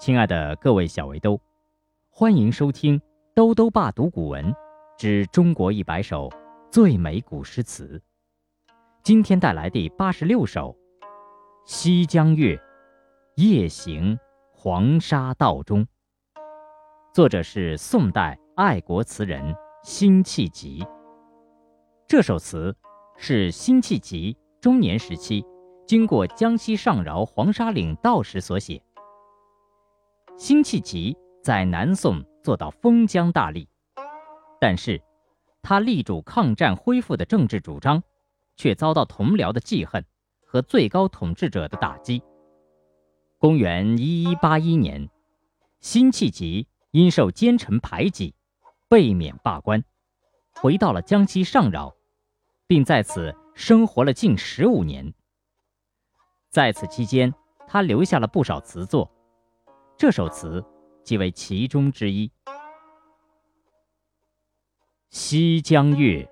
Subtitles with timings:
[0.00, 1.38] 亲爱的各位小围兜，
[2.08, 2.98] 欢迎收听
[3.34, 4.50] 《兜兜爸读古文
[4.96, 6.30] 之中国一百首
[6.70, 8.02] 最美古诗词》。
[9.02, 10.74] 今天带来第八十六首
[11.66, 12.56] 《西江月·
[13.34, 14.18] 夜行
[14.54, 15.84] 黄沙道中》，
[17.12, 20.82] 作者是宋代爱国词人辛弃疾。
[22.08, 22.74] 这首词
[23.18, 25.44] 是辛弃疾中年时期
[25.86, 28.82] 经过江西上饶黄沙岭道时所写。
[30.40, 33.66] 辛弃疾在南宋做到封疆大吏，
[34.58, 34.98] 但是，
[35.60, 38.02] 他力主抗战恢复的政治主张，
[38.56, 40.02] 却遭到同僚的记恨
[40.46, 42.22] 和最高统治者的打击。
[43.36, 45.10] 公元一一八一年，
[45.80, 48.34] 辛弃疾因受奸臣排挤，
[48.88, 49.84] 被免罢官，
[50.54, 51.94] 回到了江西上饶。
[52.66, 55.12] 并在此生活了近十五年。
[56.48, 57.34] 在此期间，
[57.66, 59.10] 他留下了不少词作，
[60.00, 60.64] 这首词
[61.04, 62.26] 即为其中之一。
[65.10, 66.24] 《西江月·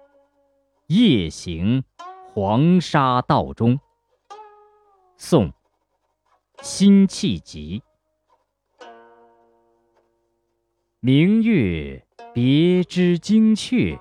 [0.86, 1.84] 夜行
[2.32, 3.76] 黄沙道中》
[5.18, 5.50] 宋·
[6.62, 7.82] 辛弃疾。
[11.00, 14.00] 明月别枝惊鹊。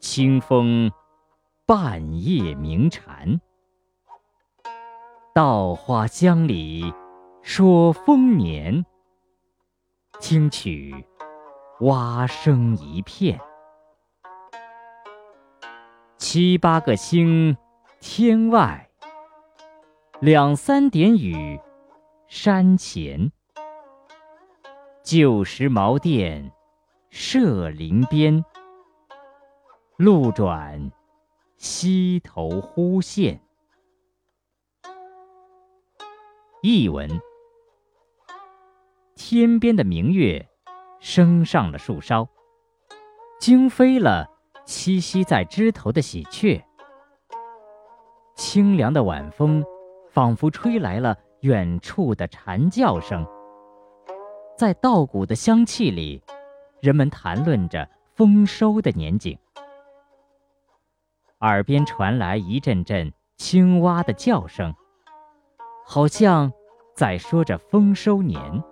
[0.00, 0.90] 清风
[1.66, 3.38] 半夜鸣蝉，
[5.34, 6.94] 稻花香里
[7.48, 8.84] 说丰年。
[10.18, 10.92] 听取
[11.78, 13.40] 蛙声一片，
[16.18, 17.56] 七八个星
[18.00, 18.90] 天外，
[20.20, 21.60] 两三点雨
[22.26, 23.30] 山前。
[25.04, 26.50] 旧时茅店
[27.10, 28.44] 社林边。
[29.96, 30.90] 路转
[31.56, 33.40] 溪头忽见。
[36.62, 37.08] 译文：
[39.28, 40.48] 天边的明月
[41.00, 42.28] 升上了树梢，
[43.40, 44.30] 惊飞了
[44.64, 46.64] 栖息在枝头的喜鹊。
[48.36, 49.64] 清凉的晚风
[50.12, 53.26] 仿佛吹来了远处的蝉叫声，
[54.56, 56.22] 在稻谷的香气里，
[56.80, 59.36] 人们谈论着丰收的年景。
[61.40, 64.72] 耳边传来一阵阵青蛙的叫声，
[65.84, 66.52] 好像
[66.94, 68.62] 在说着丰收年。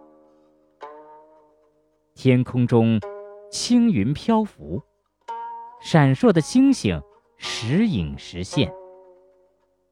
[2.15, 3.01] 天空中
[3.51, 4.81] 青云漂浮，
[5.81, 7.03] 闪烁的星星
[7.37, 8.73] 时隐时现。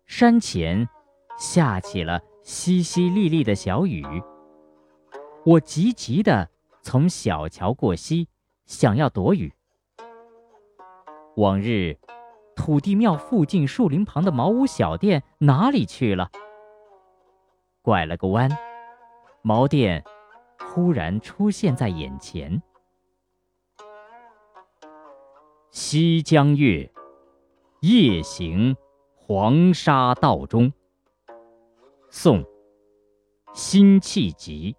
[0.07, 0.89] 山前
[1.37, 4.05] 下起了淅淅沥沥的小雨。
[5.45, 6.49] 我急急地
[6.81, 8.29] 从小桥过溪，
[8.67, 9.53] 想要躲雨。
[11.37, 11.99] 往日。
[12.55, 16.31] 土地庙附近树林旁的茅屋小店哪里去了？
[17.81, 18.51] 拐了个弯，
[19.41, 20.05] 茅店
[20.69, 22.63] 忽然出现在眼前。
[25.71, 26.91] 西江月·
[27.81, 28.77] 夜行
[29.15, 30.73] 黄沙道中。
[32.11, 32.43] 宋·
[33.53, 34.77] 辛弃疾。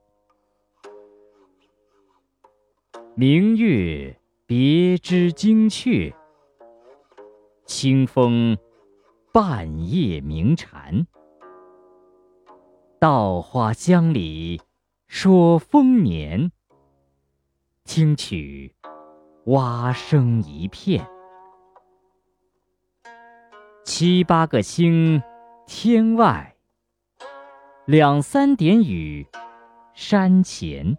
[3.15, 6.13] 明月别枝惊鹊。
[7.65, 8.57] 清风
[9.31, 11.07] 半夜鸣蝉，
[12.99, 14.61] 稻花香里
[15.15, 16.51] 说丰年。
[17.83, 18.73] 听取
[19.45, 21.07] 蛙声一片，
[23.85, 25.21] 七八个星
[25.67, 26.55] 天外，
[27.85, 29.25] 两三点雨
[29.93, 30.97] 山前。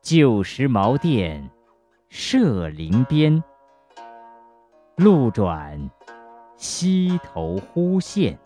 [0.00, 1.50] 旧时茅店
[2.08, 3.42] 社林边。
[4.94, 5.90] 路转
[6.56, 8.38] 溪头忽见。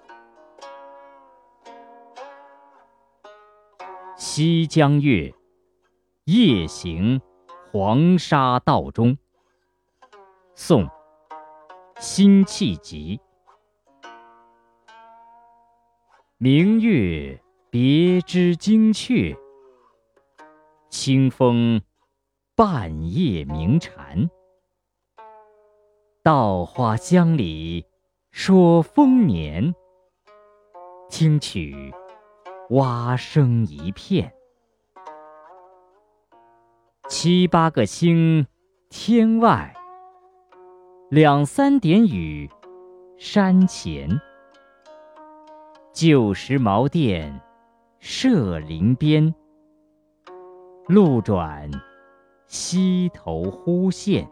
[4.32, 5.28] 西江月·
[6.26, 7.20] 夜行
[7.72, 9.18] 黄沙道中。
[10.54, 10.84] 宋·
[11.98, 13.20] 辛弃疾。
[16.38, 19.36] 明月别枝惊鹊，
[20.88, 21.82] 清风
[22.54, 24.30] 半夜鸣蝉。
[26.22, 27.84] 稻花香里
[28.30, 29.74] 说丰年，
[31.08, 31.92] 听取
[32.70, 34.32] 蛙声一片。
[37.08, 38.46] 七八个星
[38.88, 39.74] 天外，
[41.08, 42.48] 两三点雨
[43.18, 44.08] 山前。
[45.92, 47.40] 旧时茅店
[47.98, 49.34] 社林边，
[50.86, 51.68] 路转
[52.46, 54.30] 溪头忽见。